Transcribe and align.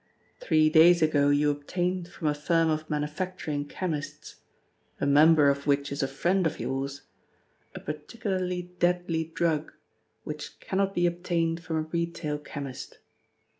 Three 0.39 0.67
days 0.71 1.03
ago 1.03 1.29
you 1.29 1.51
obtained 1.51 2.07
from 2.07 2.27
a 2.27 2.33
firm 2.33 2.69
of 2.71 2.89
manufacturing 2.89 3.67
chemists, 3.67 4.37
a 4.99 5.05
member 5.05 5.47
of 5.47 5.67
which 5.67 5.91
is 5.91 6.01
a 6.01 6.07
friend 6.07 6.47
of 6.47 6.59
yours, 6.59 7.03
a 7.75 7.79
particularly 7.79 8.71
deadly 8.79 9.25
drug, 9.25 9.73
which 10.23 10.59
cannot 10.59 10.95
be 10.95 11.05
obtained 11.05 11.63
from 11.63 11.75
a 11.77 11.81
retail 11.87 12.39
chemist. 12.39 12.97